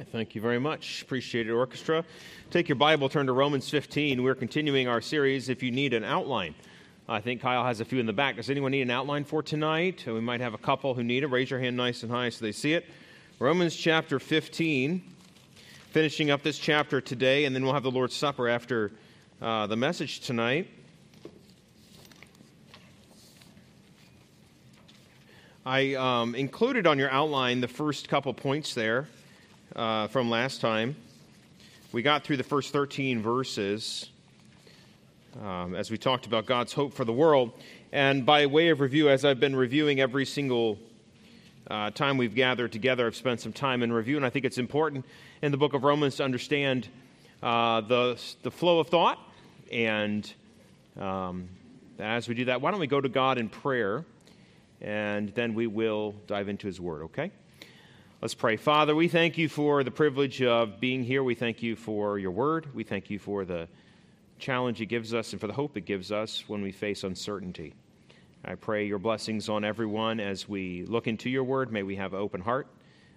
[0.00, 1.02] right, thank you very much.
[1.02, 2.04] Appreciate it, orchestra.
[2.50, 4.22] Take your Bible, turn to Romans 15.
[4.22, 5.50] We're continuing our series.
[5.50, 6.54] If you need an outline,
[7.06, 8.36] I think Kyle has a few in the back.
[8.36, 10.04] Does anyone need an outline for tonight?
[10.06, 11.26] We might have a couple who need it.
[11.26, 12.86] Raise your hand nice and high so they see it.
[13.38, 15.02] Romans chapter 15.
[15.90, 18.92] Finishing up this chapter today, and then we'll have the Lord's Supper after
[19.42, 20.68] uh, the message tonight.
[25.66, 29.08] I um, included on your outline the first couple points there
[29.76, 30.96] uh, from last time.
[31.92, 34.10] We got through the first 13 verses
[35.42, 37.52] um, as we talked about God's hope for the world.
[37.92, 40.78] And by way of review, as I've been reviewing every single
[41.68, 44.58] uh, time we've gathered together, I've spent some time in review, and I think it's
[44.58, 45.04] important
[45.42, 46.88] in the book of Romans to understand
[47.42, 49.18] uh, the, the flow of thought.
[49.72, 50.32] And
[50.98, 51.48] um,
[51.98, 54.04] as we do that, why don't we go to God in prayer,
[54.80, 57.30] and then we will dive into His Word, okay?
[58.22, 58.58] Let's pray.
[58.58, 61.24] Father, we thank you for the privilege of being here.
[61.24, 62.66] We thank you for your word.
[62.74, 63.66] We thank you for the
[64.38, 67.72] challenge it gives us and for the hope it gives us when we face uncertainty.
[68.44, 71.72] I pray your blessings on everyone as we look into your word.
[71.72, 72.66] May we have open heart,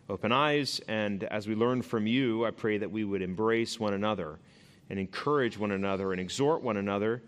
[0.08, 3.94] open eyes, and as we learn from you, I pray that we would embrace one
[3.94, 4.40] another
[4.90, 7.22] and encourage one another and exhort one another,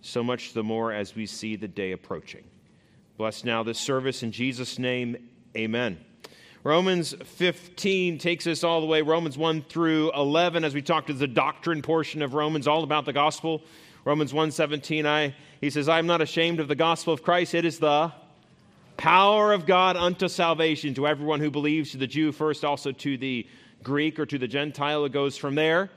[0.00, 2.44] so much the more as we see the day approaching.
[3.16, 5.16] Bless now this service in Jesus' name.
[5.56, 5.98] Amen.
[6.66, 11.12] Romans 15 takes us all the way, Romans 1 through 11, as we talk to
[11.12, 13.62] the doctrine portion of Romans, all about the gospel.
[14.04, 17.54] Romans 1:17, I he says, I am not ashamed of the gospel of Christ.
[17.54, 18.10] It is the
[18.96, 23.16] power of God unto salvation to everyone who believes, to the Jew first, also to
[23.16, 23.46] the
[23.84, 25.04] Greek or to the Gentile.
[25.04, 25.88] It goes from there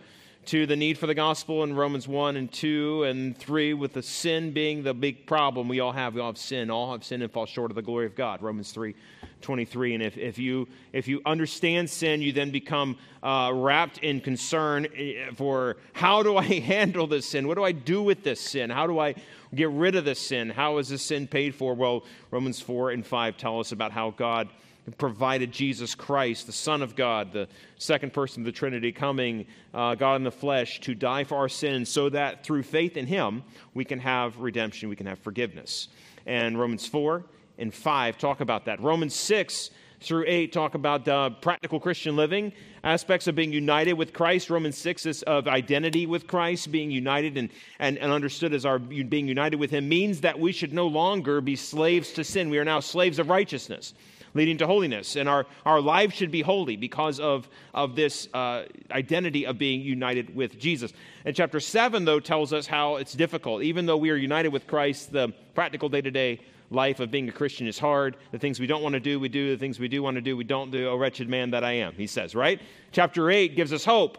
[0.50, 4.02] to the need for the gospel in Romans 1 and 2 and 3, with the
[4.02, 6.16] sin being the big problem we all have.
[6.16, 6.72] We all have sin.
[6.72, 8.42] All have sinned and fall short of the glory of God.
[8.42, 8.96] Romans 3
[9.42, 9.94] 23.
[9.94, 14.88] And if, if, you, if you understand sin, you then become uh, wrapped in concern
[14.98, 17.48] eh, for how do I handle this sin?
[17.48, 18.72] What do I do with this sin?
[18.72, 19.14] How do I
[19.54, 20.50] get rid of this sin?
[20.50, 21.76] How is this sin paid for?
[21.76, 24.50] Well, Romans 4 and 5 tell us about how God
[24.98, 29.96] provided Jesus Christ, the Son of God, the second person of the Trinity, coming, uh,
[29.96, 33.44] God in the flesh, to die for our sins, so that through faith in Him,
[33.74, 35.90] we can have redemption, we can have forgiveness.
[36.26, 37.24] And Romans 4
[37.58, 38.82] and 5 talk about that.
[38.82, 44.14] Romans 6 through 8 talk about uh, practical Christian living, aspects of being united with
[44.14, 44.50] Christ.
[44.50, 47.50] Romans 6 is of identity with Christ, being united and,
[47.80, 51.42] and, and understood as our being united with Him means that we should no longer
[51.42, 52.50] be slaves to sin.
[52.50, 53.94] We are now slaves of righteousness
[54.34, 55.16] leading to holiness.
[55.16, 59.82] And our, our lives should be holy because of, of this uh, identity of being
[59.82, 60.94] united with Jesus.
[61.26, 63.64] And chapter 7, though, tells us how it's difficult.
[63.64, 66.42] Even though we are united with Christ, the practical day to day
[66.72, 68.18] life of being a Christian is hard.
[68.32, 69.52] The things we don't want to do, we do.
[69.52, 70.88] The things we do want to do, we don't do.
[70.88, 72.62] Oh, wretched man that I am, he says, right?
[72.92, 74.18] Chapter 8 gives us hope.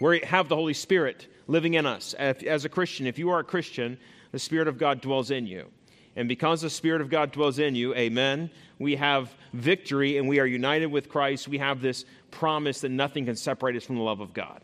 [0.00, 2.14] We have the Holy Spirit living in us.
[2.14, 3.98] As a Christian, if you are a Christian,
[4.32, 5.66] the Spirit of God dwells in you.
[6.18, 10.40] And because the Spirit of God dwells in you, amen, we have victory and we
[10.40, 11.48] are united with Christ.
[11.48, 14.60] We have this promise that nothing can separate us from the love of God.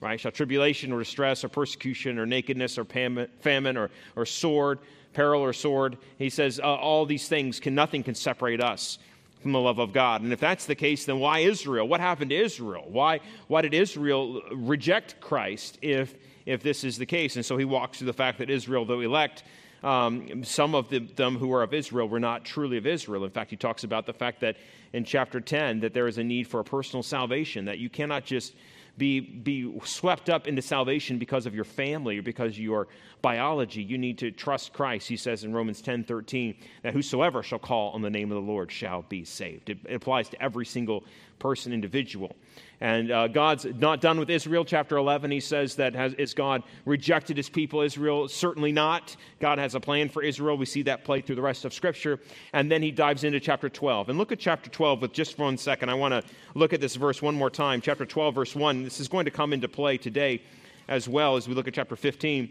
[0.00, 0.20] Right?
[0.20, 4.78] Shall tribulation or distress or persecution or nakedness or famine or, or sword
[5.12, 5.98] peril or sword.
[6.18, 8.98] He says, uh, all these things can, nothing can separate us
[9.40, 10.22] from the love of God.
[10.22, 11.88] And if that's the case, then why Israel?
[11.88, 12.84] What happened to Israel?
[12.86, 16.14] Why, why did Israel reject Christ if,
[16.46, 17.36] if this is the case?
[17.36, 19.44] And so he walks through the fact that Israel, though elect,
[19.82, 23.24] um, some of the, them who are of Israel were not truly of Israel.
[23.24, 24.56] In fact, he talks about the fact that
[24.92, 28.24] in chapter 10 that there is a need for a personal salvation, that you cannot
[28.24, 28.54] just
[28.98, 32.88] be, be swept up into salvation because of your family or because of your
[33.22, 33.82] biology.
[33.82, 35.08] You need to trust Christ.
[35.08, 38.52] He says in Romans 10 13 that whosoever shall call on the name of the
[38.52, 39.70] Lord shall be saved.
[39.70, 41.04] It, it applies to every single
[41.38, 42.36] person, individual.
[42.80, 44.64] And uh, God's not done with Israel.
[44.64, 48.28] Chapter 11, he says that has, is God rejected his people, Israel?
[48.28, 49.16] Certainly not.
[49.40, 50.56] God has a plan for Israel.
[50.56, 52.20] We see that play through the rest of Scripture.
[52.52, 54.10] And then he dives into chapter 12.
[54.10, 55.88] And look at chapter 12 with just one second.
[55.88, 56.22] I want to
[56.54, 57.80] look at this verse one more time.
[57.80, 58.84] Chapter 12, verse 1.
[58.84, 60.42] This is going to come into play today
[60.86, 62.50] as well as we look at chapter 15.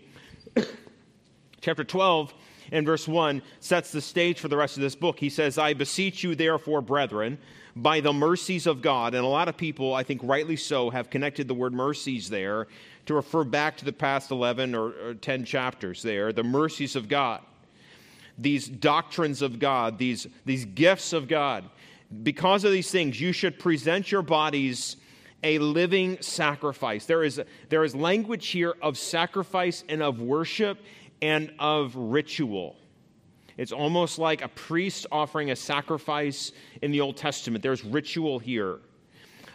[1.61, 2.33] chapter 12
[2.71, 5.19] and verse 1 sets the stage for the rest of this book.
[5.19, 7.37] He says, I beseech you, therefore, brethren,
[7.75, 9.13] by the mercies of God.
[9.13, 12.67] And a lot of people, I think rightly so, have connected the word mercies there
[13.05, 17.07] to refer back to the past 11 or, or 10 chapters there, the mercies of
[17.07, 17.41] God.
[18.37, 21.63] These doctrines of God, these, these gifts of God.
[22.23, 24.97] Because of these things, you should present your bodies
[25.43, 27.05] a living sacrifice.
[27.05, 30.79] There is, there is language here of sacrifice and of worship
[31.21, 32.75] and of ritual.
[33.57, 37.63] It's almost like a priest offering a sacrifice in the Old Testament.
[37.63, 38.79] There's ritual here.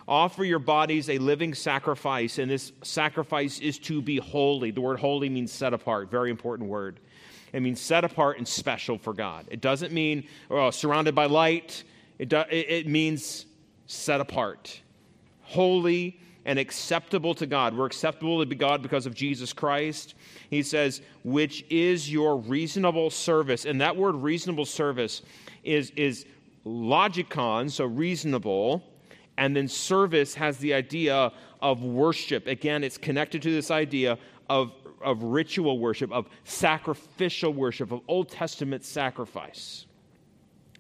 [0.09, 4.73] Offer your bodies a living sacrifice, and this sacrifice is to be holy.
[4.73, 6.99] The word holy means set apart, very important word.
[7.53, 9.47] It means set apart and special for God.
[9.51, 11.85] It doesn't mean oh, surrounded by light,
[12.19, 13.47] it, do, it, it means
[13.87, 14.81] set apart,
[15.43, 17.77] holy and acceptable to God.
[17.77, 20.15] We're acceptable to God because of Jesus Christ.
[20.51, 23.65] He says, which is your reasonable service.
[23.65, 25.23] And that word reasonable service
[25.63, 26.27] is, is
[26.67, 28.83] logikon, so reasonable.
[29.39, 32.47] And then service has the idea of worship.
[32.47, 34.19] Again, it's connected to this idea
[34.51, 39.87] of, of ritual worship, of sacrificial worship, of Old Testament sacrifice.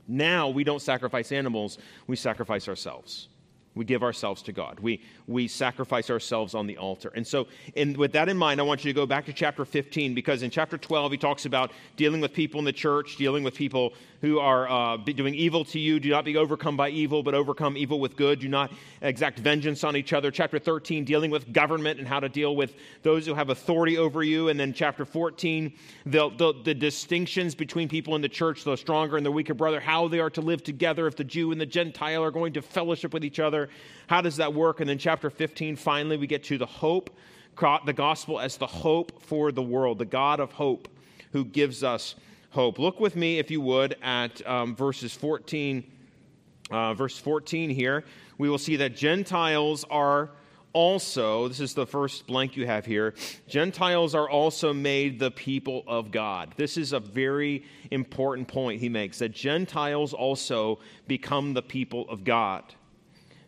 [0.08, 3.28] Now we don't sacrifice animals, we sacrifice ourselves.
[3.74, 4.80] We give ourselves to God.
[4.80, 7.10] We, we sacrifice ourselves on the altar.
[7.14, 9.64] And so, in, with that in mind, I want you to go back to chapter
[9.64, 13.44] 15 because in chapter 12, he talks about dealing with people in the church, dealing
[13.44, 15.98] with people who are uh, doing evil to you.
[15.98, 18.40] Do not be overcome by evil, but overcome evil with good.
[18.40, 18.70] Do not
[19.00, 20.30] exact vengeance on each other.
[20.30, 24.22] Chapter 13, dealing with government and how to deal with those who have authority over
[24.22, 24.48] you.
[24.48, 25.72] And then chapter 14,
[26.04, 29.80] the, the, the distinctions between people in the church, the stronger and the weaker brother,
[29.80, 32.62] how they are to live together if the Jew and the Gentile are going to
[32.62, 33.61] fellowship with each other
[34.06, 34.80] how does that work?
[34.80, 37.10] And then chapter 15, finally, we get to the hope,
[37.86, 40.88] the gospel as the hope for the world, the God of hope
[41.32, 42.14] who gives us
[42.50, 42.78] hope.
[42.78, 45.84] Look with me, if you would, at um, verses 14,
[46.70, 48.04] uh, verse 14 here.
[48.38, 50.30] We will see that Gentiles are
[50.72, 53.14] also, this is the first blank you have here,
[53.48, 56.54] Gentiles are also made the people of God.
[56.56, 62.24] This is a very important point he makes that Gentiles also become the people of
[62.24, 62.64] God.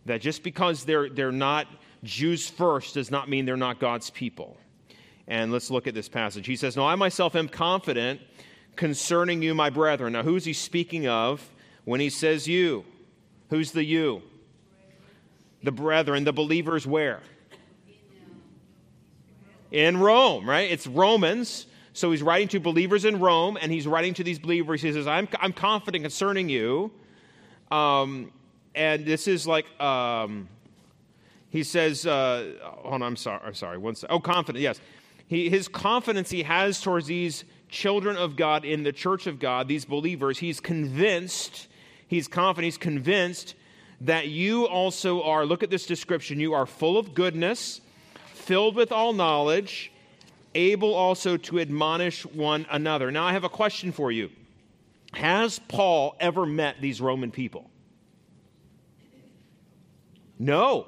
[0.07, 1.67] That just because they're, they're not
[2.05, 4.57] Jews first does not mean they're not God's people.
[5.27, 6.47] And let's look at this passage.
[6.47, 8.21] He says, No, I myself am confident
[8.77, 10.13] concerning you, my brethren.
[10.13, 11.51] Now, who's he speaking of
[11.85, 12.85] when he says you?
[13.49, 14.23] Who's the you?
[15.63, 17.21] The brethren, the believers where?
[19.71, 20.71] In Rome, right?
[20.71, 21.67] It's Romans.
[21.95, 24.83] So he's writing to believers in Rome, and he's writing to these believers.
[24.83, 26.93] He says, I'm, I'm confident concerning you.
[27.71, 28.31] Um,
[28.75, 30.49] and this is like um,
[31.51, 32.53] he says, uh,
[32.85, 33.41] "Oh, I'm sorry.
[33.45, 33.79] I'm sorry.
[33.79, 34.15] One second.
[34.15, 34.63] Oh, confident.
[34.63, 34.81] Yes,
[35.29, 39.69] he, his confidence he has towards these children of God in the church of God,
[39.69, 40.39] these believers.
[40.39, 41.69] He's convinced.
[42.07, 42.65] He's confident.
[42.65, 43.55] He's convinced
[44.01, 45.47] that you also are.
[45.47, 46.41] Look at this description.
[46.41, 47.81] You are full of goodness,
[48.33, 49.91] filled with all knowledge."
[50.57, 53.11] Able also to admonish one another.
[53.11, 54.31] Now, I have a question for you.
[55.13, 57.69] Has Paul ever met these Roman people?
[60.39, 60.87] No.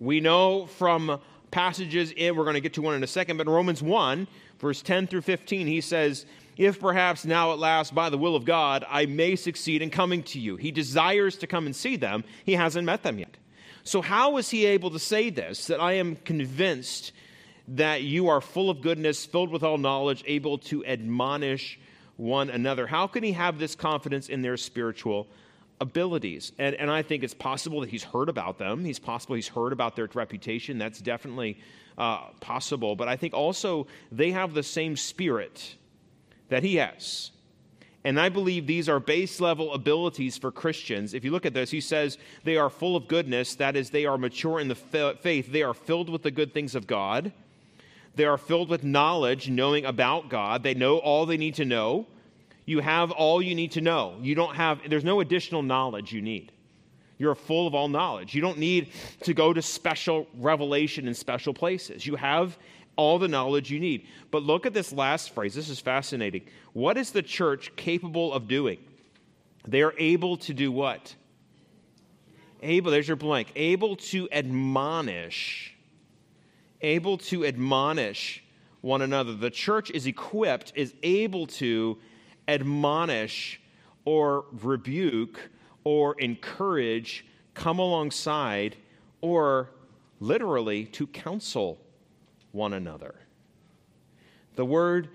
[0.00, 3.46] We know from passages in, we're going to get to one in a second, but
[3.46, 4.26] in Romans 1,
[4.58, 6.26] verse 10 through 15, he says,
[6.56, 10.22] If perhaps now at last, by the will of God, I may succeed in coming
[10.24, 10.56] to you.
[10.56, 12.24] He desires to come and see them.
[12.44, 13.36] He hasn't met them yet.
[13.84, 15.66] So, how is he able to say this?
[15.66, 17.12] That I am convinced
[17.68, 21.78] that you are full of goodness, filled with all knowledge, able to admonish
[22.16, 22.86] one another.
[22.86, 25.26] How can he have this confidence in their spiritual
[25.80, 26.52] abilities.
[26.58, 28.84] And, and I think it's possible that he's heard about them.
[28.84, 30.78] He's possible he's heard about their reputation.
[30.78, 31.58] That's definitely
[31.98, 32.96] uh, possible.
[32.96, 35.76] But I think also they have the same spirit
[36.48, 37.30] that he has.
[38.06, 41.14] And I believe these are base level abilities for Christians.
[41.14, 43.54] If you look at this, he says they are full of goodness.
[43.54, 45.50] That is, they are mature in the faith.
[45.50, 47.32] They are filled with the good things of God.
[48.14, 50.62] They are filled with knowledge, knowing about God.
[50.62, 52.06] They know all they need to know
[52.66, 54.16] you have all you need to know.
[54.20, 56.52] You don't have, there's no additional knowledge you need.
[57.18, 58.34] You're full of all knowledge.
[58.34, 58.88] You don't need
[59.22, 62.06] to go to special revelation in special places.
[62.06, 62.58] You have
[62.96, 64.06] all the knowledge you need.
[64.30, 65.54] But look at this last phrase.
[65.54, 66.46] This is fascinating.
[66.72, 68.78] What is the church capable of doing?
[69.66, 71.14] They are able to do what?
[72.62, 73.52] Able, there's your blank.
[73.54, 75.74] Able to admonish.
[76.80, 78.42] Able to admonish
[78.80, 79.34] one another.
[79.34, 81.98] The church is equipped, is able to
[82.48, 83.60] admonish
[84.04, 85.50] or rebuke
[85.84, 88.76] or encourage, come alongside,
[89.20, 89.70] or
[90.20, 91.78] literally to counsel
[92.52, 93.14] one another.
[94.56, 95.10] The word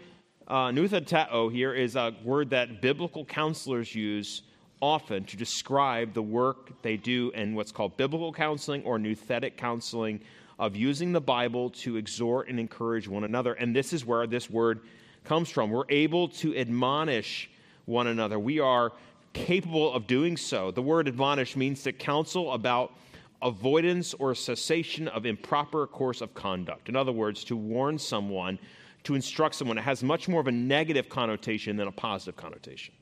[0.48, 4.42] uh, noutheteo here is a word that biblical counselors use
[4.82, 10.20] often to describe the work they do in what's called biblical counseling or nouthetic counseling
[10.58, 13.54] of using the Bible to exhort and encourage one another.
[13.54, 14.82] And this is where this word
[15.24, 15.70] comes from.
[15.70, 17.50] We're able to admonish
[17.86, 18.40] one another.
[18.40, 18.92] We are
[19.34, 20.72] capable of doing so.
[20.72, 22.94] The word admonish means to counsel about
[23.42, 26.90] avoidance or cessation of improper course of conduct.
[26.90, 28.60] In other words, to warn someone,
[29.04, 32.94] to instruct someone, it has much more of a negative connotation than a positive connotation.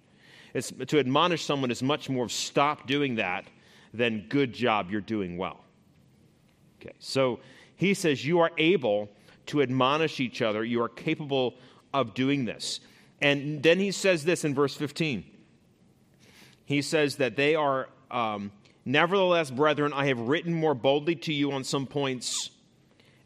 [0.53, 3.45] It's, to admonish someone is much more of stop doing that
[3.93, 5.59] than good job, you're doing well.
[6.79, 7.39] Okay, so
[7.75, 9.09] he says, You are able
[9.47, 10.63] to admonish each other.
[10.63, 11.55] You are capable
[11.93, 12.79] of doing this.
[13.21, 15.23] And then he says this in verse 15.
[16.65, 18.51] He says that they are, um,
[18.85, 22.51] nevertheless, brethren, I have written more boldly to you on some points,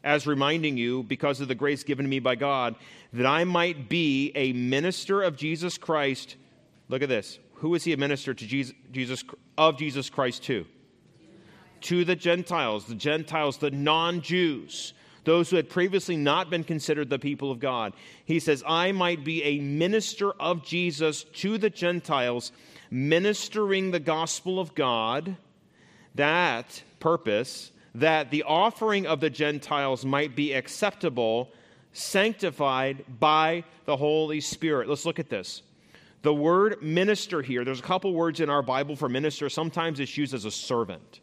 [0.04, 2.76] as reminding you, because of the grace given to me by God,
[3.12, 6.36] that I might be a minister of Jesus Christ.
[6.88, 7.38] Look at this.
[7.54, 9.24] Who is he a minister to Jesus, Jesus
[9.58, 10.66] of Jesus Christ to?
[11.82, 17.10] To the Gentiles, the Gentiles, the non Jews those who had previously not been considered
[17.10, 17.92] the people of God.
[18.24, 22.52] He says, I might be a minister of Jesus to the Gentiles,
[22.90, 25.36] ministering the gospel of God.
[26.14, 31.50] That purpose, that the offering of the Gentiles might be acceptable,
[31.92, 34.88] sanctified by the Holy Spirit.
[34.88, 35.62] Let's look at this.
[36.22, 39.48] The word minister here, there's a couple words in our Bible for minister.
[39.48, 41.20] Sometimes it's used as a servant,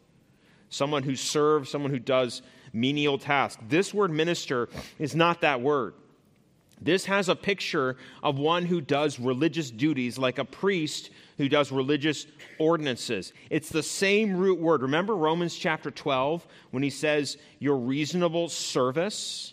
[0.68, 2.42] someone who serves, someone who does
[2.72, 3.58] menial task.
[3.68, 5.94] This word minister is not that word.
[6.80, 11.70] This has a picture of one who does religious duties, like a priest who does
[11.70, 12.26] religious
[12.58, 13.32] ordinances.
[13.50, 14.82] It's the same root word.
[14.82, 19.52] Remember Romans chapter 12 when he says, Your reasonable service?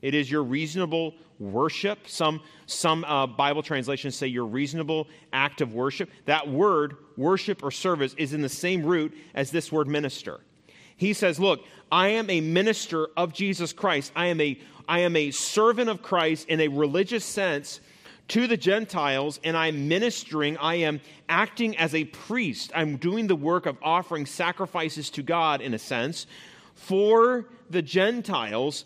[0.00, 2.08] It is your reasonable worship.
[2.08, 6.10] Some, some uh, Bible translations say your reasonable act of worship.
[6.26, 10.40] That word, worship or service, is in the same root as this word minister.
[10.96, 14.12] He says, Look, I am a minister of Jesus Christ.
[14.16, 14.58] I am a,
[14.88, 17.80] I am a servant of Christ in a religious sense
[18.28, 20.56] to the Gentiles, and I'm ministering.
[20.56, 22.72] I am acting as a priest.
[22.74, 26.26] I'm doing the work of offering sacrifices to God, in a sense,
[26.74, 28.84] for the Gentiles,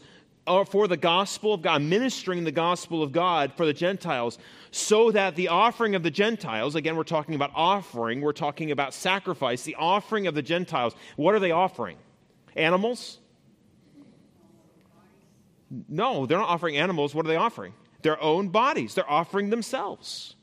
[0.68, 4.38] for the gospel of God, ministering the gospel of God for the Gentiles,
[4.70, 8.94] so that the offering of the Gentiles, again, we're talking about offering, we're talking about
[8.94, 11.96] sacrifice, the offering of the Gentiles, what are they offering?
[12.54, 13.18] Animals?
[15.88, 17.14] No, they're not offering animals.
[17.14, 17.74] What are they offering?
[18.02, 18.94] Their own bodies.
[18.94, 20.36] They're offering themselves.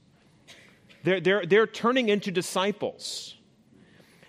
[1.03, 3.36] They're, they're, they're turning into disciples.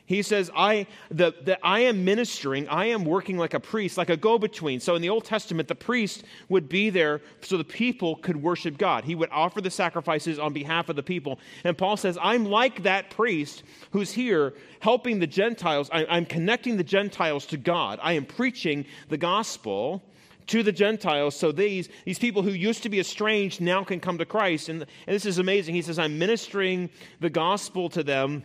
[0.07, 4.11] He says, I, the, the, I am ministering, I am working like a priest, like
[4.11, 4.79] a go between.
[4.81, 8.77] So in the Old Testament, the priest would be there so the people could worship
[8.77, 9.05] God.
[9.05, 11.39] He would offer the sacrifices on behalf of the people.
[11.65, 15.89] And Paul says, I'm like that priest who's here helping the Gentiles.
[15.91, 17.99] I, I'm connecting the Gentiles to God.
[18.03, 20.03] I am preaching the gospel
[20.49, 24.19] to the Gentiles so these, these people who used to be estranged now can come
[24.19, 24.69] to Christ.
[24.69, 25.75] And, and this is amazing.
[25.75, 28.45] He says, I'm ministering the gospel to them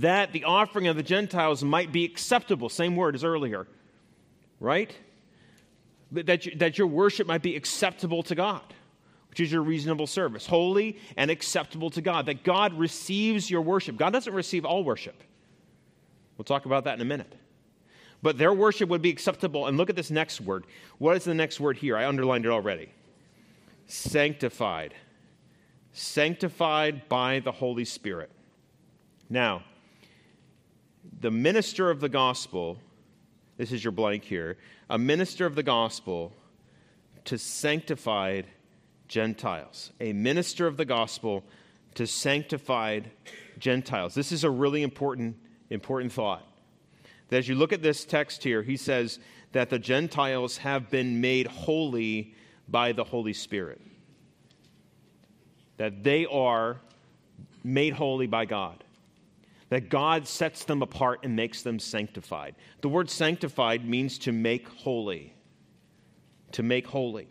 [0.00, 2.68] that the offering of the Gentiles might be acceptable.
[2.68, 3.66] Same word as earlier,
[4.60, 4.94] right?
[6.12, 8.62] That, that your worship might be acceptable to God,
[9.30, 10.46] which is your reasonable service.
[10.46, 12.26] Holy and acceptable to God.
[12.26, 13.96] That God receives your worship.
[13.96, 15.22] God doesn't receive all worship.
[16.36, 17.34] We'll talk about that in a minute.
[18.22, 19.66] But their worship would be acceptable.
[19.66, 20.64] And look at this next word.
[20.98, 21.96] What is the next word here?
[21.96, 22.90] I underlined it already.
[23.86, 24.94] Sanctified.
[25.92, 28.30] Sanctified by the Holy Spirit.
[29.30, 29.62] Now,
[31.20, 32.78] the minister of the gospel,
[33.56, 34.58] this is your blank here,
[34.90, 36.32] a minister of the gospel
[37.24, 38.46] to sanctified
[39.08, 39.92] Gentiles.
[40.00, 41.44] A minister of the gospel
[41.94, 43.10] to sanctified
[43.58, 44.14] Gentiles.
[44.14, 45.36] This is a really important,
[45.70, 46.46] important thought.
[47.28, 49.18] That as you look at this text here, he says
[49.52, 52.34] that the Gentiles have been made holy
[52.68, 53.80] by the Holy Spirit.
[55.78, 56.78] That they are
[57.64, 58.84] made holy by God
[59.68, 62.54] that God sets them apart and makes them sanctified.
[62.82, 65.34] The word sanctified means to make holy.
[66.52, 67.28] To make holy.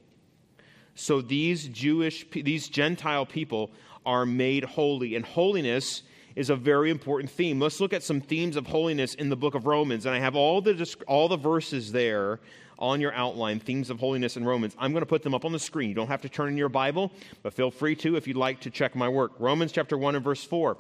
[0.96, 3.72] So these Jewish, these Gentile people
[4.06, 6.04] are made holy, and holiness
[6.36, 7.60] is a very important theme.
[7.60, 10.36] Let's look at some themes of holiness in the book of Romans, and I have
[10.36, 12.40] all the all the verses there
[12.78, 14.76] on your outline, themes of holiness in Romans.
[14.78, 15.90] I'm going to put them up on the screen.
[15.90, 17.12] You don't have to turn in your Bible,
[17.42, 19.32] but feel free to if you'd like to check my work.
[19.40, 20.78] Romans chapter 1 and verse 4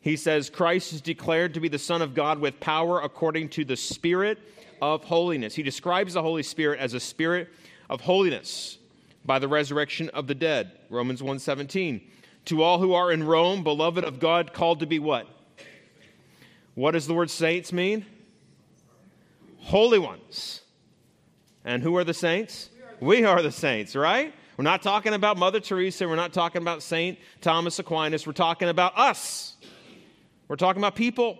[0.00, 3.64] he says, Christ is declared to be the Son of God with power according to
[3.64, 4.38] the Spirit
[4.80, 5.54] of holiness.
[5.54, 7.48] He describes the Holy Spirit as a spirit
[7.90, 8.78] of holiness
[9.24, 10.72] by the resurrection of the dead.
[10.88, 12.00] Romans 1:17.
[12.46, 15.28] To all who are in Rome, beloved of God, called to be what?
[16.74, 18.06] What does the word saints mean?
[19.58, 20.62] Holy ones.
[21.64, 22.70] And who are the saints?
[23.00, 24.32] We are the saints, right?
[24.56, 26.08] We're not talking about Mother Teresa.
[26.08, 28.26] We're not talking about Saint Thomas Aquinas.
[28.26, 29.56] We're talking about us.
[30.50, 31.38] We're talking about people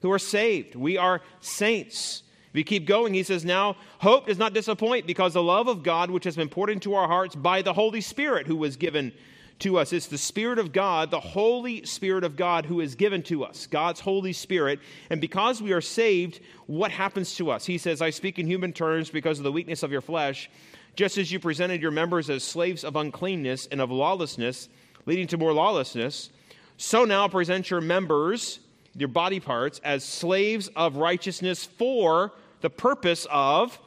[0.00, 0.76] who are saved.
[0.76, 2.22] We are saints.
[2.50, 5.82] If you keep going, he says, Now hope does not disappoint because the love of
[5.82, 9.12] God, which has been poured into our hearts by the Holy Spirit who was given
[9.58, 9.92] to us.
[9.92, 13.66] It's the Spirit of God, the Holy Spirit of God, who is given to us,
[13.66, 14.78] God's Holy Spirit.
[15.10, 17.66] And because we are saved, what happens to us?
[17.66, 20.48] He says, I speak in human terms because of the weakness of your flesh.
[20.94, 24.68] Just as you presented your members as slaves of uncleanness and of lawlessness,
[25.06, 26.30] leading to more lawlessness,
[26.76, 28.60] so now present your members,
[28.96, 33.78] your body parts, as slaves of righteousness for the purpose of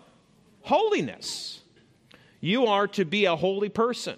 [0.61, 1.61] holiness.
[2.39, 4.17] You are to be a holy person.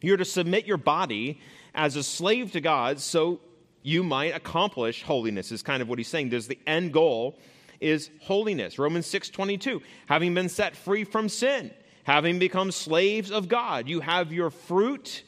[0.00, 1.40] You're to submit your body
[1.74, 3.40] as a slave to God so
[3.82, 6.30] you might accomplish holiness, is kind of what he's saying.
[6.30, 7.38] There's the end goal
[7.80, 8.78] is holiness.
[8.78, 11.70] Romans 6:22, having been set free from sin,
[12.04, 15.22] having become slaves of God, you have your fruit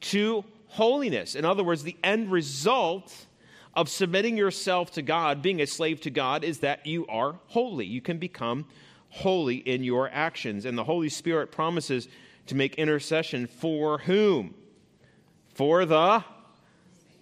[0.00, 1.34] to holiness.
[1.34, 3.26] In other words, the end result
[3.74, 7.86] of submitting yourself to God, being a slave to God, is that you are holy.
[7.86, 8.66] You can become
[9.10, 10.64] holy in your actions.
[10.64, 12.08] And the Holy Spirit promises
[12.46, 14.54] to make intercession for whom?
[15.54, 16.24] For the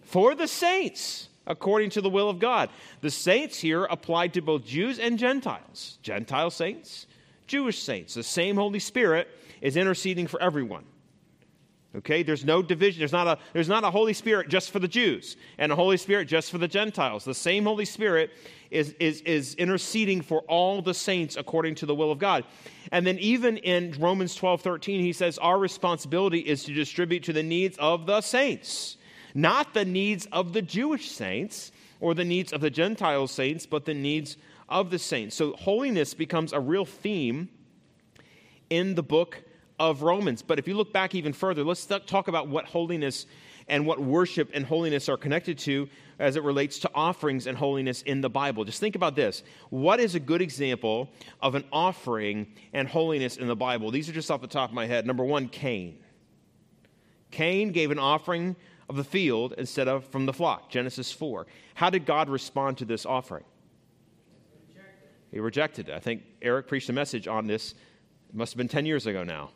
[0.03, 2.71] for the saints according to the will of God.
[3.01, 5.99] The saints here applied to both Jews and Gentiles.
[6.03, 7.07] Gentile saints,
[7.49, 8.15] Jewish saints.
[8.15, 9.29] The same Holy Spirit
[9.61, 10.85] is interceding for everyone.
[11.93, 13.01] Okay, there's no division.
[13.01, 15.97] There's not, a, there's not a Holy Spirit just for the Jews and a Holy
[15.97, 17.25] Spirit just for the Gentiles.
[17.25, 18.31] The same Holy Spirit
[18.71, 22.45] is, is, is interceding for all the saints according to the will of God.
[22.93, 27.33] And then, even in Romans 12 13, he says, Our responsibility is to distribute to
[27.33, 28.97] the needs of the saints,
[29.35, 33.85] not the needs of the Jewish saints or the needs of the Gentile saints, but
[33.85, 34.37] the needs
[34.69, 35.35] of the saints.
[35.35, 37.49] So, holiness becomes a real theme
[38.71, 39.43] in the book
[39.81, 40.43] of Romans.
[40.43, 43.27] But if you look back even further, let's talk about what holiness
[43.67, 48.03] and what worship and holiness are connected to as it relates to offerings and holiness
[48.03, 48.65] in the Bible.
[48.65, 49.43] Just think about this.
[49.71, 51.09] What is a good example
[51.41, 53.91] of an offering and holiness in the Bible?
[53.91, 55.07] These are just off the top of my head.
[55.07, 55.99] Number one, Cain.
[57.31, 58.57] Cain gave an offering
[58.89, 61.47] of the field instead of from the flock, Genesis 4.
[61.75, 63.45] How did God respond to this offering?
[65.31, 65.95] He rejected it.
[65.95, 67.73] I think Eric preached a message on this,
[68.29, 69.53] it must have been 10 years ago now.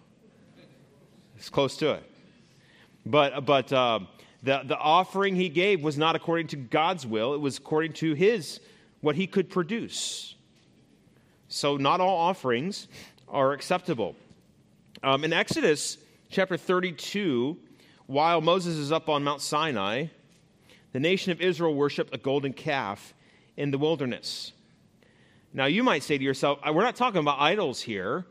[1.37, 2.11] It's close to it.
[3.07, 4.01] But, but uh,
[4.43, 8.15] the, the offering he gave was not according to God's will, it was according to
[8.15, 8.61] his,
[9.01, 10.35] what he could produce.
[11.49, 12.89] So, not all offerings
[13.29, 14.17] are acceptable.
[15.03, 15.99] Um, in Exodus
[16.31, 17.57] chapter 32,
[18.07, 20.07] while Moses is up on Mount Sinai,
[20.93, 23.15] the nation of Israel worshiped a golden calf
[23.57, 24.53] in the wilderness.
[25.53, 28.27] Now, you might say to yourself, we're not talking about idols here.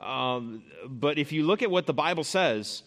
[0.00, 2.82] Um, but if you look at what the Bible says,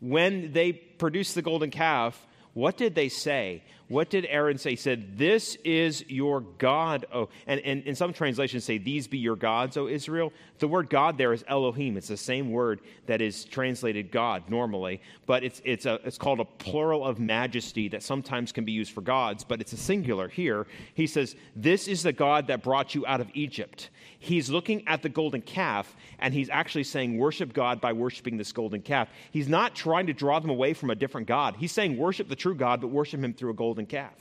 [0.00, 3.62] when they produced the golden calf, what did they say?
[3.88, 4.70] What did Aaron say?
[4.70, 7.28] He said, This is your God, oh.
[7.46, 10.32] And, and in some translations say, These be your gods, O Israel.
[10.58, 11.96] The word God there is Elohim.
[11.96, 16.40] It's the same word that is translated God normally, but it's, it's, a, it's called
[16.40, 20.28] a plural of majesty that sometimes can be used for gods, but it's a singular
[20.28, 20.66] here.
[20.94, 23.90] He says, This is the God that brought you out of Egypt.
[24.18, 28.52] He's looking at the golden calf, and he's actually saying, Worship God by worshiping this
[28.52, 29.10] golden calf.
[29.30, 31.56] He's not trying to draw them away from a different God.
[31.58, 34.14] He's saying, Worship the true God, but worship him through a golden golden calf.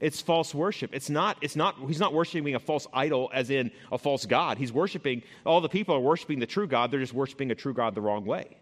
[0.00, 0.90] It's false worship.
[0.92, 4.58] It's not, it's not, he's not worshiping a false idol as in a false God.
[4.58, 6.90] He's worshiping, all the people are worshiping the true God.
[6.90, 8.56] They're just worshiping a true God the wrong way.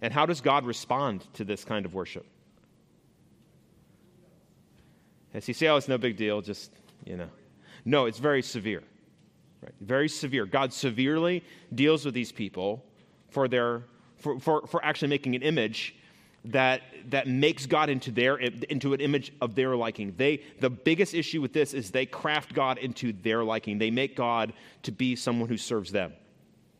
[0.00, 2.24] And how does God respond to this kind of worship?
[5.34, 6.70] As he say, oh, it's no big deal, just,
[7.04, 7.28] you know.
[7.84, 8.82] No, it's very severe.
[9.62, 9.74] Right?
[9.80, 10.46] Very severe.
[10.46, 11.42] God severely
[11.74, 12.84] deals with these people
[13.30, 13.82] for their
[14.16, 15.96] for, for, for actually making an image
[16.46, 20.14] that, that makes God into, their, into an image of their liking.
[20.16, 23.78] They, the biggest issue with this is they craft God into their liking.
[23.78, 24.52] They make God
[24.82, 26.12] to be someone who serves them.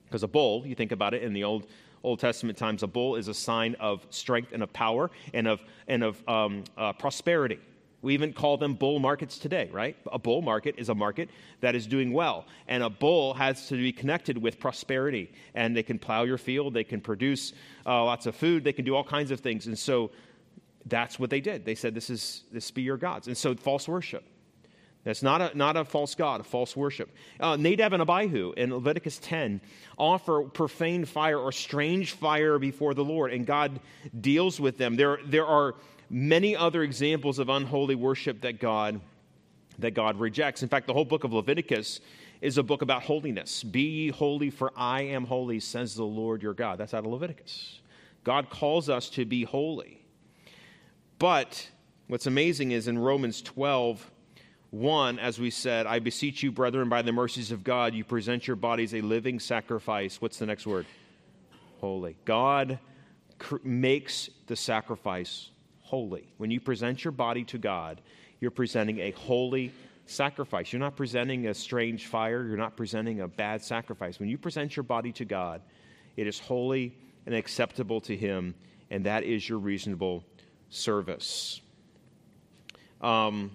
[0.07, 1.67] Because a bull, you think about it in the Old,
[2.03, 5.61] Old Testament times, a bull is a sign of strength and of power and of,
[5.87, 7.59] and of um, uh, prosperity.
[8.03, 9.97] We even call them bull markets today, right?
[10.11, 12.47] A bull market is a market that is doing well.
[12.67, 15.33] And a bull has to be connected with prosperity.
[15.55, 17.53] And they can plow your field, they can produce
[17.87, 19.69] uh, lots of food, they can do all kinds of things.
[19.69, 20.11] And so
[20.87, 21.65] that's what they did.
[21.65, 23.29] They said, This is this be your gods.
[23.29, 24.25] And so false worship.
[25.05, 27.11] That's not a, not a false god, a false worship.
[27.41, 29.61] Uh, Nadab and Abihu in Leviticus 10
[29.99, 33.81] offer profane fire or strange fire before the Lord, and God
[34.21, 34.95] deals with them.
[34.95, 35.75] There, there are
[36.13, 39.01] many other examples of unholy worship that God
[39.79, 40.63] that God rejects.
[40.63, 42.01] In fact, the whole book of Leviticus
[42.43, 43.63] is a book about holiness.
[43.63, 46.79] Be ye holy, for I am holy, says the Lord your God.
[46.79, 47.81] That's out of Leviticus.
[48.23, 50.05] God calls us to be holy.
[51.19, 51.71] But
[52.07, 54.11] what's amazing is in Romans 12,
[54.71, 58.47] 1, as we said, I beseech you, brethren, by the mercies of God, you present
[58.47, 60.21] your bodies a living sacrifice.
[60.21, 60.87] What's the next word?
[61.81, 62.17] Holy.
[62.25, 62.79] God
[63.65, 65.52] makes the sacrifice
[65.93, 66.25] holy.
[66.39, 68.01] When you present your body to God,
[68.41, 69.73] you're presenting a holy
[70.07, 70.73] sacrifice.
[70.73, 74.19] You're not presenting a strange fire, you're not presenting a bad sacrifice.
[74.19, 75.61] When you present your body to God,
[76.17, 78.55] it is holy and acceptable to Him,
[78.91, 80.25] and that is your reasonable
[80.71, 81.61] service.
[83.03, 83.51] Um,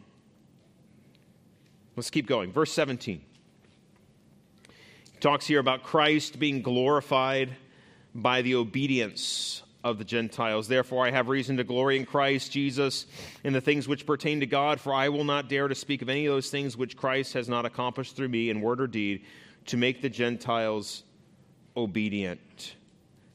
[1.96, 2.52] let's keep going.
[2.52, 3.20] Verse 17.
[5.12, 7.56] He talks here about Christ being glorified
[8.14, 10.68] by the obedience of the Gentiles.
[10.68, 13.06] Therefore, I have reason to glory in Christ Jesus
[13.44, 16.10] in the things which pertain to God, for I will not dare to speak of
[16.10, 19.26] any of those things which Christ has not accomplished through me in word or deed
[19.68, 21.04] to make the Gentiles
[21.76, 22.76] obedient.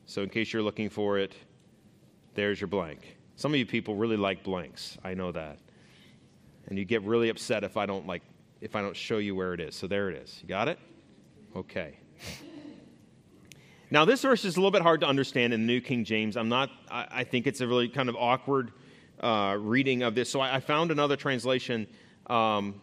[0.06, 1.34] So, in case you're looking for it,
[2.34, 3.16] there's your blank.
[3.36, 4.98] Some of you people really like blanks.
[5.02, 5.58] I know that.
[6.66, 8.22] And you get really upset if I don't like
[8.60, 9.74] if I don't show you where it is.
[9.74, 10.38] So there it is.
[10.42, 10.78] You got it?
[11.56, 11.98] Okay.
[13.92, 16.38] Now, this verse is a little bit hard to understand in the New King James.
[16.38, 18.72] I'm not, I, I think it's a really kind of awkward
[19.20, 20.30] uh, reading of this.
[20.30, 21.86] So I, I found another translation.
[22.26, 22.80] Um,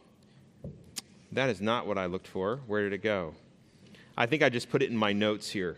[1.32, 2.60] that is not what I looked for.
[2.68, 3.34] Where did it go?
[4.16, 5.78] I think I just put it in my notes here.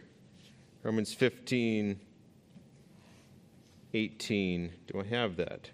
[0.84, 1.98] Romans 15,
[3.94, 4.74] 18.
[4.88, 5.70] Do I have that?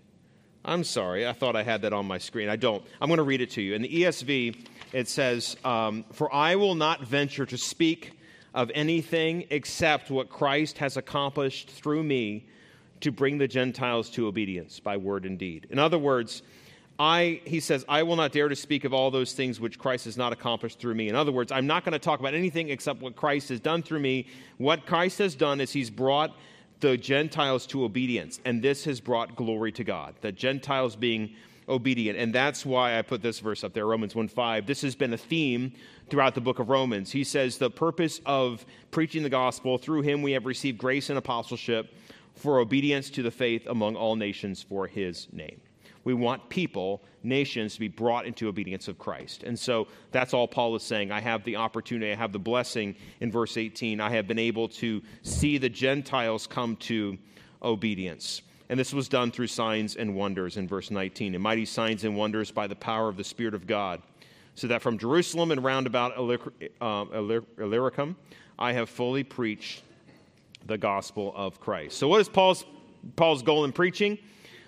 [0.66, 1.26] I'm sorry.
[1.28, 2.48] I thought I had that on my screen.
[2.48, 2.86] I don't.
[3.02, 3.74] I'm going to read it to you.
[3.74, 8.17] In the ESV, it says, um, For I will not venture to speak
[8.54, 12.48] of anything except what Christ has accomplished through me
[13.02, 15.68] to bring the Gentiles to obedience by word and deed.
[15.70, 16.42] In other words,
[17.00, 20.06] I, he says, I will not dare to speak of all those things which Christ
[20.06, 21.10] has not accomplished through me.
[21.10, 23.84] In other words, I'm not going to talk about anything except what Christ has done
[23.84, 24.26] through me.
[24.58, 26.36] What Christ has done is he's brought
[26.80, 30.16] the Gentiles to obedience, and this has brought glory to God.
[30.22, 31.36] The Gentiles being
[31.70, 32.18] obedient.
[32.18, 34.66] And that's why I put this verse up there, Romans 1 5.
[34.66, 35.74] This has been a theme
[36.10, 37.12] throughout the book of Romans.
[37.12, 41.18] He says, The purpose of preaching the gospel, through him we have received grace and
[41.18, 41.94] apostleship
[42.36, 45.60] for obedience to the faith among all nations for his name.
[46.04, 49.44] We want people, nations, to be brought into obedience of Christ.
[49.44, 51.12] And so that's all Paul is saying.
[51.12, 54.00] I have the opportunity, I have the blessing in verse 18.
[54.00, 57.18] I have been able to see the Gentiles come to
[57.62, 58.42] obedience.
[58.70, 62.16] And this was done through signs and wonders in verse 19, and mighty signs and
[62.16, 64.02] wonders by the power of the Spirit of God.
[64.56, 66.18] So that from Jerusalem and round about
[66.82, 68.16] um, Illyricum,
[68.58, 69.84] I have fully preached
[70.66, 71.98] the gospel of Christ.
[71.98, 72.66] So, what is Paul's,
[73.16, 74.18] Paul's goal in preaching?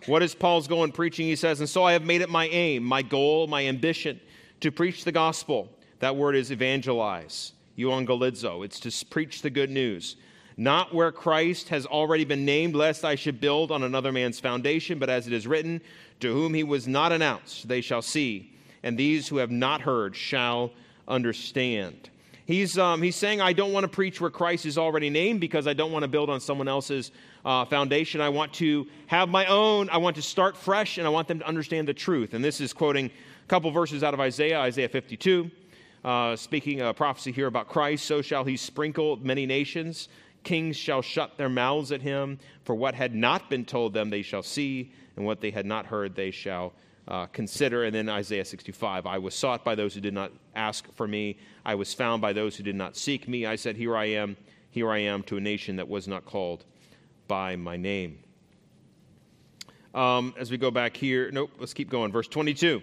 [0.06, 1.28] What is Paul's goal in preaching?
[1.28, 4.20] He says, And so I have made it my aim, my goal, my ambition
[4.62, 5.70] to preach the gospel.
[6.00, 8.64] That word is evangelize, euangelizo.
[8.64, 10.16] It's to preach the good news
[10.60, 15.00] not where Christ has already been named, lest I should build on another man's foundation,
[15.00, 15.80] but as it is written,
[16.20, 18.52] to whom he was not announced, they shall see,
[18.84, 20.72] and these who have not heard shall
[21.08, 22.10] understand.
[22.46, 25.66] He's, um, he's saying, I don't want to preach where Christ is already named because
[25.66, 27.12] I don't want to build on someone else's
[27.46, 28.20] uh, foundation.
[28.20, 29.90] I want to have my own.
[29.90, 32.34] I want to start fresh, and I want them to understand the truth.
[32.34, 35.52] And this is quoting a couple verses out of Isaiah, Isaiah 52.
[36.04, 40.08] Uh, speaking a prophecy here about Christ, so shall he sprinkle many nations.
[40.44, 44.22] Kings shall shut their mouths at him, for what had not been told them they
[44.22, 46.74] shall see, and what they had not heard they shall
[47.08, 47.84] uh, consider.
[47.84, 51.38] And then Isaiah 65 I was sought by those who did not ask for me,
[51.66, 53.46] I was found by those who did not seek me.
[53.46, 54.38] I said, Here I am,
[54.70, 56.66] here I am to a nation that was not called
[57.28, 58.20] by my name.
[59.94, 62.12] Um, as we go back here, nope, let's keep going.
[62.12, 62.82] Verse 22.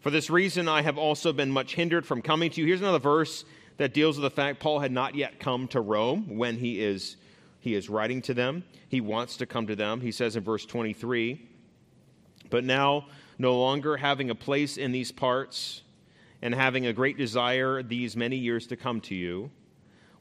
[0.00, 2.66] For this reason, I have also been much hindered from coming to you.
[2.66, 3.44] Here's another verse
[3.78, 7.16] that deals with the fact Paul had not yet come to Rome when he is,
[7.60, 8.64] he is writing to them.
[8.88, 10.00] He wants to come to them.
[10.00, 11.40] He says in verse 23
[12.50, 13.06] But now,
[13.38, 15.82] no longer having a place in these parts,
[16.42, 19.50] and having a great desire these many years to come to you,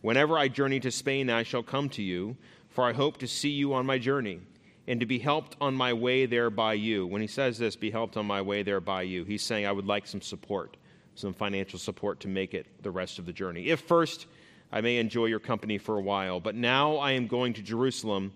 [0.01, 2.37] whenever I journey to Spain, I shall come to you,
[2.69, 4.39] for I hope to see you on my journey
[4.87, 7.05] and to be helped on my way there by you.
[7.05, 9.71] When he says this, be helped on my way there by you, he's saying, I
[9.71, 10.77] would like some support
[11.17, 13.69] some financial support to make it the rest of the journey.
[13.69, 14.27] If first
[14.71, 18.33] I may enjoy your company for a while, but now I am going to Jerusalem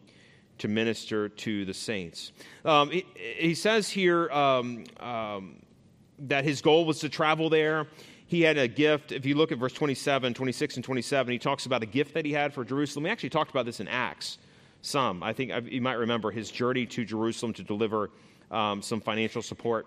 [0.57, 2.31] to minister to the saints.
[2.65, 5.57] Um, he, he, says here um, um,
[6.19, 7.87] that his goal was to travel there.
[8.27, 9.11] He had a gift.
[9.11, 12.25] If you look at verse 27, 26, and 27, he talks about a gift that
[12.25, 13.03] he had for Jerusalem.
[13.03, 14.37] We actually talked about this in Acts.
[14.81, 15.21] Some.
[15.21, 18.09] I think you might remember his journey to Jerusalem to deliver
[18.49, 19.85] um, some financial support.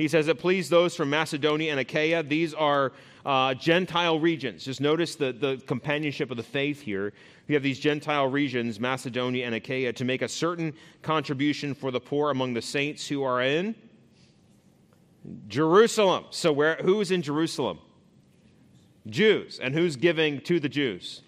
[0.00, 2.22] He says it pleased those from Macedonia and Achaia.
[2.22, 2.92] These are
[3.26, 4.64] uh, Gentile regions.
[4.64, 7.12] Just notice the, the companionship of the faith here.
[7.48, 12.00] You have these Gentile regions, Macedonia and Achaia, to make a certain contribution for the
[12.00, 13.74] poor among the saints who are in
[15.48, 16.24] Jerusalem.
[16.30, 17.78] So, where, who's in Jerusalem?
[19.06, 19.58] Jews.
[19.58, 21.20] And who's giving to the Jews?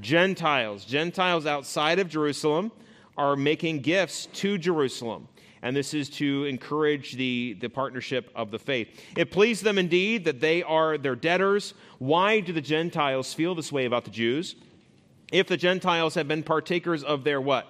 [0.00, 0.86] Gentiles.
[0.86, 2.72] Gentiles outside of Jerusalem
[3.18, 5.28] are making gifts to Jerusalem.
[5.62, 8.88] And this is to encourage the, the partnership of the faith.
[9.16, 11.74] It pleased them indeed that they are their debtors.
[11.98, 14.54] Why do the Gentiles feel this way about the Jews?
[15.32, 17.66] If the Gentiles have been partakers of their what?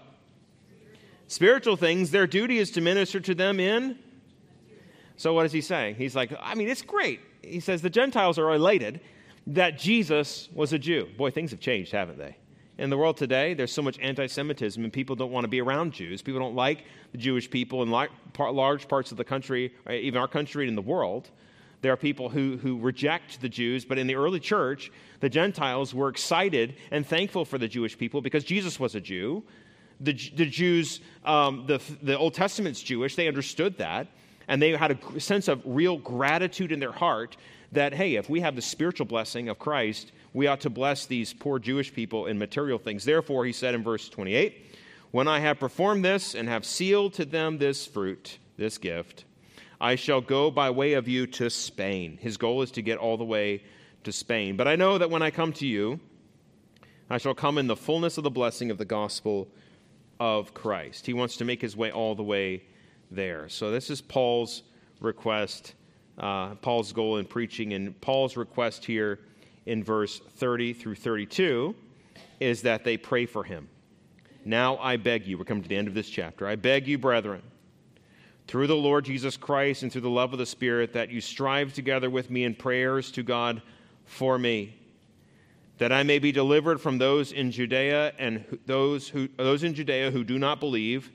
[1.27, 3.99] Spiritual things, their duty is to minister to them in.
[5.17, 5.97] So, what is he saying?
[5.97, 7.21] He's like, I mean, it's great.
[7.43, 9.01] He says the Gentiles are elated
[9.49, 11.09] that Jesus was a Jew.
[11.17, 12.37] Boy, things have changed, haven't they?
[12.79, 15.61] In the world today, there's so much anti Semitism, and people don't want to be
[15.61, 16.23] around Jews.
[16.23, 20.69] People don't like the Jewish people in large parts of the country, even our country
[20.69, 21.29] and the world.
[21.81, 25.93] There are people who, who reject the Jews, but in the early church, the Gentiles
[25.93, 29.43] were excited and thankful for the Jewish people because Jesus was a Jew.
[30.01, 34.07] The, the Jews, um, the, the Old Testament's Jewish, they understood that,
[34.47, 37.37] and they had a sense of real gratitude in their heart
[37.73, 41.33] that, hey, if we have the spiritual blessing of Christ, we ought to bless these
[41.33, 43.05] poor Jewish people in material things.
[43.05, 44.77] Therefore, he said in verse 28,
[45.11, 49.25] When I have performed this and have sealed to them this fruit, this gift,
[49.81, 52.19] I shall go by way of you to Spain.
[52.21, 53.63] His goal is to get all the way
[54.05, 54.57] to Spain.
[54.57, 56.01] But I know that when I come to you,
[57.09, 59.49] I shall come in the fullness of the blessing of the gospel
[60.21, 61.07] of Christ.
[61.07, 62.65] He wants to make his way all the way
[63.11, 63.49] there.
[63.49, 64.63] So, this is Paul's
[65.01, 65.75] request,
[66.19, 67.73] uh, Paul's goal in preaching.
[67.73, 69.21] And Paul's request here
[69.69, 71.75] in verse 30 through 32
[72.41, 73.69] is that they pray for him.
[74.45, 76.47] Now I beg you, we're coming to the end of this chapter.
[76.47, 77.43] I beg you, brethren,
[78.47, 81.75] through the Lord Jesus Christ and through the love of the Spirit, that you strive
[81.75, 83.61] together with me in prayers to God
[84.07, 84.75] for me,
[85.77, 90.11] that I may be delivered from those in Judea and those, who, those in Judea
[90.11, 91.13] who do not believe,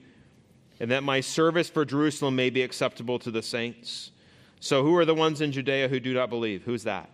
[0.79, 4.11] and that my service for Jerusalem may be acceptable to the saints.
[4.59, 6.63] So, who are the ones in Judea who do not believe?
[6.63, 7.09] Who's that?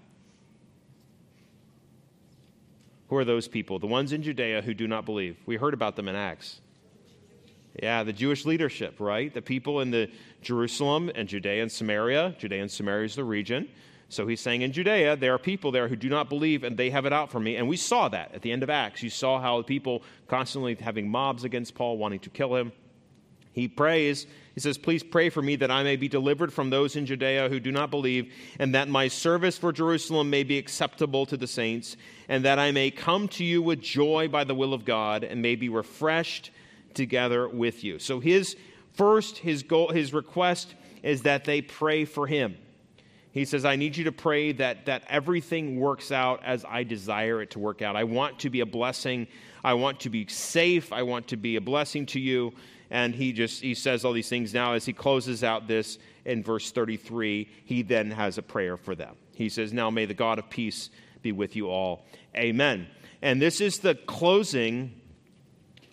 [3.10, 3.80] Who are those people?
[3.80, 5.38] The ones in Judea who do not believe.
[5.46, 6.62] We heard about them in Acts.
[7.82, 9.34] Yeah, the Jewish leadership, right?
[9.34, 10.10] The people in the
[10.42, 12.36] Jerusalem and Judea and Samaria.
[12.38, 13.68] Judea and Samaria is the region.
[14.10, 16.90] So he's saying in Judea, there are people there who do not believe and they
[16.90, 17.56] have it out for me.
[17.56, 19.04] And we saw that at the end of Acts.
[19.04, 22.72] You saw how people constantly having mobs against Paul, wanting to kill him.
[23.52, 26.96] He prays, he says, Please pray for me that I may be delivered from those
[26.96, 31.26] in Judea who do not believe, and that my service for Jerusalem may be acceptable
[31.26, 34.74] to the saints, and that I may come to you with joy by the will
[34.74, 36.52] of God, and may be refreshed
[36.94, 38.00] together with you.
[38.00, 38.56] So his
[38.94, 42.58] first, his goal, his request is that they pray for him.
[43.32, 47.42] He says, I need you to pray that, that everything works out as I desire
[47.42, 47.96] it to work out.
[47.96, 49.28] I want to be a blessing.
[49.64, 50.92] I want to be safe.
[50.92, 52.54] I want to be a blessing to you
[52.90, 54.54] and he just he says all these things.
[54.54, 58.96] Now as he closes out this in verse 33 he then has a prayer for
[58.96, 59.16] them.
[59.34, 60.90] He says now may the god of peace
[61.22, 62.06] be with you all.
[62.36, 62.88] Amen.
[63.22, 65.00] And this is the closing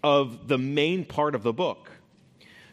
[0.02, 1.90] of the main part of the book.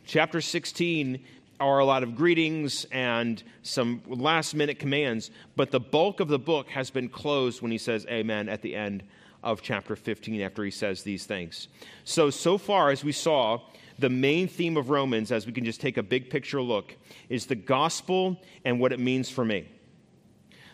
[0.06, 1.24] Chapter 16
[1.60, 6.40] are a lot of greetings and some last minute commands but the bulk of the
[6.40, 9.04] book has been closed when he says amen at the end
[9.44, 11.68] of chapter 15 after he says these things.
[12.06, 13.60] So so far as we saw
[14.00, 16.96] the main theme of Romans, as we can just take a big picture look,
[17.30, 19.68] is the gospel and what it means for me.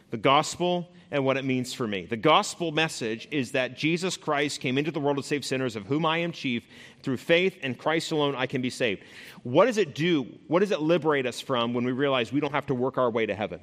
[0.10, 2.06] The gospel and what it means for me.
[2.06, 5.86] The gospel message is that Jesus Christ came into the world to save sinners, of
[5.86, 6.64] whom I am chief.
[7.02, 9.04] Through faith in Christ alone, I can be saved.
[9.44, 10.28] What does it do?
[10.48, 13.10] What does it liberate us from when we realize we don't have to work our
[13.10, 13.60] way to heaven?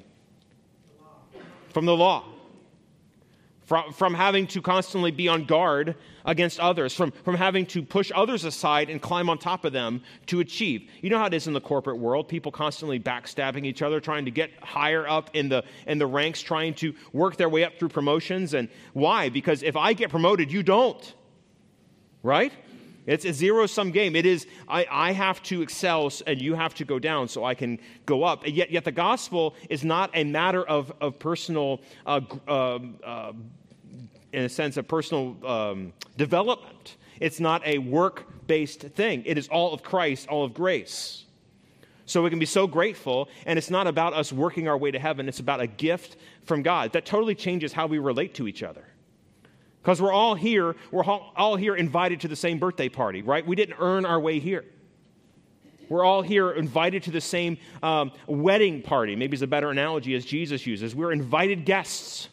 [1.69, 2.25] From the law
[3.67, 8.13] from, from having to constantly be on guard against others, from, from having to push
[8.15, 10.89] others aside and climb on top of them to achieve.
[11.01, 14.23] You know how it is in the corporate world people constantly backstabbing each other, trying
[14.23, 17.77] to get higher up in the, in the ranks, trying to work their way up
[17.77, 18.53] through promotions.
[18.53, 19.27] And why?
[19.27, 21.13] Because if I get promoted, you don't.
[22.23, 22.53] Right?
[23.07, 24.15] It's a zero sum game.
[24.15, 27.55] It is, I, I have to excel and you have to go down so I
[27.55, 28.43] can go up.
[28.43, 33.33] And yet, yet the gospel is not a matter of, of personal, uh, uh, uh,
[34.33, 36.97] in a sense, of personal um, development.
[37.21, 39.23] It's not a work based thing.
[39.25, 41.23] It is all of Christ, all of grace.
[42.05, 44.99] So we can be so grateful, and it's not about us working our way to
[44.99, 46.15] heaven, it's about a gift
[46.45, 46.93] from God.
[46.93, 48.85] That totally changes how we relate to each other.
[49.87, 53.47] Because we're all here, we're all here invited to the same birthday party, right?
[53.47, 54.65] We didn't earn our way here.
[55.87, 59.15] We're all here invited to the same um, wedding party.
[59.15, 60.93] Maybe it's a better analogy as Jesus uses.
[60.93, 62.27] We're invited guests.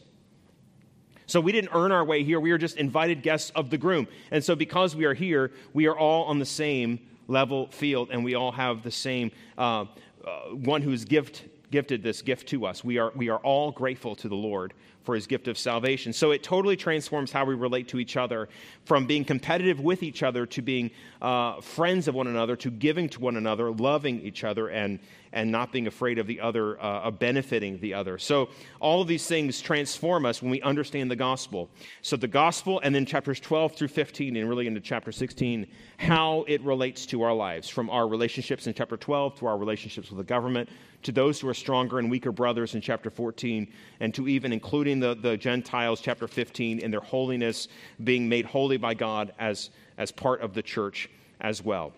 [1.27, 2.41] So we didn't earn our way here.
[2.41, 4.09] We are just invited guests of the groom.
[4.33, 8.25] And so because we are here, we are all on the same level field and
[8.25, 9.85] we all have the same uh,
[10.27, 12.85] uh, one who's gift gifted this gift to us.
[12.85, 16.13] We are, we are all grateful to the Lord for his gift of salvation.
[16.13, 18.49] So it totally transforms how we relate to each other
[18.85, 20.91] from being competitive with each other to being
[21.21, 24.99] uh, friends of one another to giving to one another, loving each other, and,
[25.33, 28.19] and not being afraid of the other, uh, of benefiting the other.
[28.19, 28.49] So
[28.81, 31.69] all of these things transform us when we understand the gospel.
[32.03, 35.67] So the gospel, and then chapters 12 through 15, and really into chapter 16,
[35.99, 40.11] how it relates to our lives, from our relationships in chapter 12 to our relationships
[40.11, 40.69] with the government,
[41.03, 44.94] to those who are stronger and weaker brothers in chapter 14, and to even including
[45.01, 47.69] the, the Gentiles, chapter 15, in their holiness,
[48.03, 51.09] being made holy by God as, as part of the church
[51.41, 51.93] as well.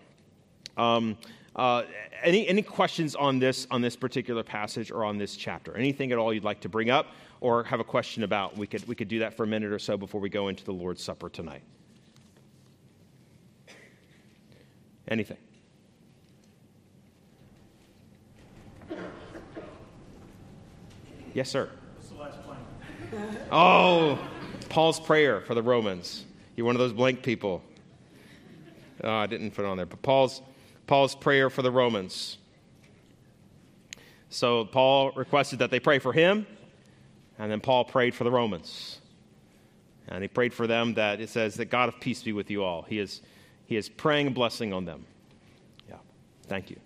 [0.77, 1.17] Um,
[1.55, 1.83] uh,
[2.21, 5.75] any, any questions on this, on this particular passage or on this chapter?
[5.75, 7.07] Anything at all you'd like to bring up
[7.41, 8.55] or have a question about?
[8.55, 10.63] We could, we could do that for a minute or so before we go into
[10.63, 11.63] the Lord's Supper tonight.
[15.07, 15.37] Anything?
[21.33, 21.69] Yes, sir.
[23.51, 24.19] Oh,
[24.69, 26.25] Paul's prayer for the Romans.
[26.55, 27.63] You're one of those blank people.
[29.03, 30.41] Oh, I didn't put it on there, but Paul's
[30.87, 32.37] Paul's prayer for the Romans.
[34.29, 36.47] So Paul requested that they pray for him,
[37.37, 38.99] and then Paul prayed for the Romans.
[40.07, 42.63] And he prayed for them that it says that God of peace be with you
[42.63, 42.83] all.
[42.83, 43.21] He is,
[43.65, 45.05] he is praying a blessing on them.
[45.89, 45.97] Yeah.
[46.47, 46.77] Thank you.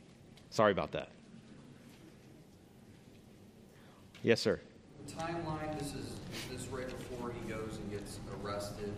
[0.50, 1.10] Sorry about that.
[4.24, 4.60] Yes, sir.
[5.08, 6.16] Timeline, this is
[6.52, 8.94] this right before he goes and gets arrested,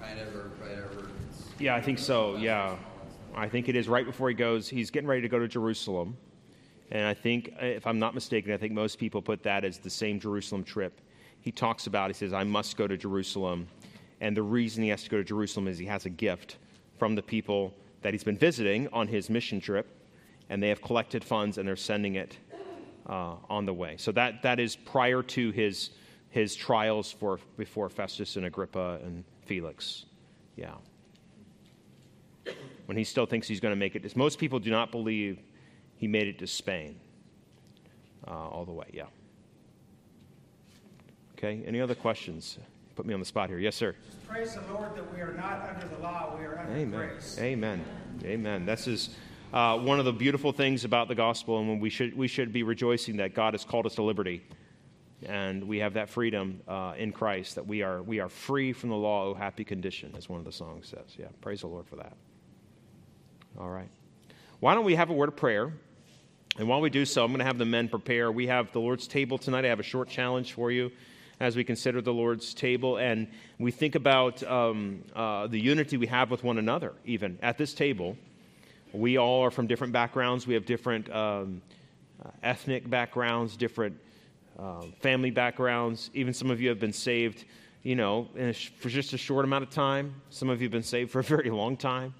[0.00, 1.08] kind of, or over.
[1.58, 2.36] Yeah, I think so.
[2.36, 2.76] Yeah.
[3.34, 4.68] I think it is right before he goes.
[4.68, 6.16] He's getting ready to go to Jerusalem.
[6.90, 9.88] And I think, if I'm not mistaken, I think most people put that as the
[9.88, 11.00] same Jerusalem trip.
[11.40, 13.66] He talks about, he says, I must go to Jerusalem.
[14.20, 16.58] And the reason he has to go to Jerusalem is he has a gift
[16.98, 19.88] from the people that he's been visiting on his mission trip.
[20.50, 22.36] And they have collected funds and they're sending it
[23.06, 23.96] uh, on the way.
[23.98, 25.90] So that, that is prior to his,
[26.30, 30.06] his trials for, before Festus and Agrippa and Felix.
[30.56, 30.74] Yeah
[32.86, 34.16] when he still thinks he's going to make it.
[34.16, 35.38] Most people do not believe
[35.96, 36.98] he made it to Spain
[38.26, 38.86] uh, all the way.
[38.92, 39.04] Yeah.
[41.32, 41.62] Okay.
[41.66, 42.58] Any other questions?
[42.94, 43.58] Put me on the spot here.
[43.58, 43.94] Yes, sir.
[44.28, 47.08] Praise the Lord that we are not under the law; we are under Amen.
[47.08, 47.38] grace.
[47.40, 47.84] Amen.
[48.24, 48.66] Amen.
[48.66, 49.16] This is
[49.52, 52.52] uh, one of the beautiful things about the gospel, and when we should we should
[52.52, 54.42] be rejoicing that God has called us to liberty,
[55.24, 57.56] and we have that freedom uh, in Christ.
[57.56, 59.26] That we are we are free from the law.
[59.26, 61.16] Oh, happy condition, as one of the songs says.
[61.18, 61.26] Yeah.
[61.40, 62.16] Praise the Lord for that.
[63.58, 63.88] All right.
[64.60, 65.72] Why don't we have a word of prayer?
[66.58, 68.30] And while we do so, I'm going to have the men prepare.
[68.30, 69.64] We have the Lord's table tonight.
[69.64, 70.92] I have a short challenge for you
[71.40, 73.26] as we consider the Lord's table and
[73.58, 77.74] we think about um, uh, the unity we have with one another, even at this
[77.74, 78.16] table.
[78.92, 80.46] We all are from different backgrounds.
[80.46, 81.62] We have different um,
[82.24, 83.98] uh, ethnic backgrounds, different
[84.58, 86.10] uh, family backgrounds.
[86.12, 87.44] Even some of you have been saved,
[87.82, 90.14] you know, sh- for just a short amount of time.
[90.28, 92.14] Some of you have been saved for a very long time.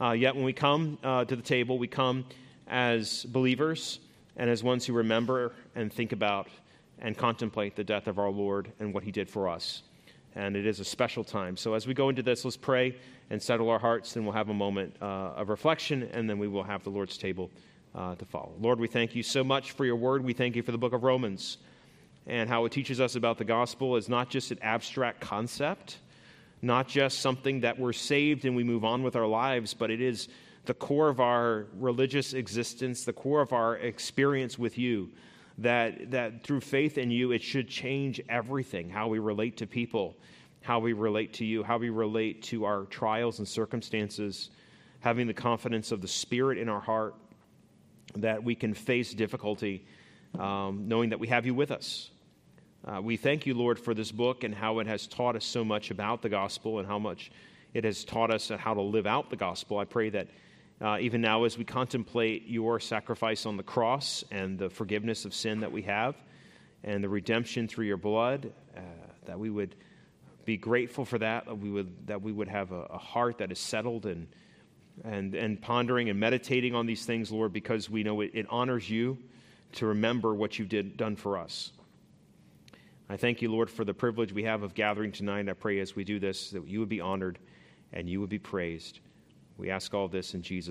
[0.00, 2.26] Uh, yet when we come uh, to the table, we come
[2.66, 4.00] as believers
[4.36, 6.48] and as ones who remember and think about
[6.98, 9.82] and contemplate the death of our Lord and what he did for us.
[10.34, 11.56] And it is a special time.
[11.56, 12.96] So as we go into this, let's pray
[13.32, 16.46] and settle our hearts, Then we'll have a moment uh, of reflection, and then we
[16.46, 17.50] will have the Lord's table
[17.96, 18.52] uh, to follow.
[18.60, 20.22] Lord, we thank you so much for your word.
[20.22, 21.58] We thank you for the book of Romans
[22.28, 25.96] and how it teaches us about the gospel is not just an abstract concept
[26.62, 30.00] not just something that we're saved and we move on with our lives, but it
[30.00, 30.28] is
[30.64, 35.10] the core of our religious existence, the core of our experience with you.
[35.58, 40.16] That, that through faith in you, it should change everything how we relate to people,
[40.62, 44.50] how we relate to you, how we relate to our trials and circumstances,
[45.00, 47.14] having the confidence of the Spirit in our heart
[48.16, 49.84] that we can face difficulty,
[50.38, 52.10] um, knowing that we have you with us.
[52.84, 55.64] Uh, we thank you, Lord, for this book and how it has taught us so
[55.64, 57.30] much about the gospel and how much
[57.74, 59.78] it has taught us how to live out the gospel.
[59.78, 60.28] I pray that
[60.80, 65.32] uh, even now, as we contemplate your sacrifice on the cross and the forgiveness of
[65.32, 66.16] sin that we have
[66.82, 68.80] and the redemption through your blood, uh,
[69.26, 69.76] that we would
[70.44, 73.52] be grateful for that, that we would, that we would have a, a heart that
[73.52, 74.28] is settled and,
[75.04, 78.88] and, and pondering and meditating on these things, Lord, because we know it, it honors
[78.88, 79.18] you
[79.72, 81.72] to remember what you did done for us.
[83.08, 85.48] I thank you, Lord, for the privilege we have of gathering tonight.
[85.48, 87.38] I pray as we do this that you would be honored
[87.92, 89.00] and you would be praised.
[89.58, 90.70] We ask all this in Jesus'